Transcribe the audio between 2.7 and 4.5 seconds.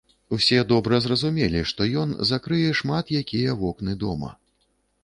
шмат якія вокны дома.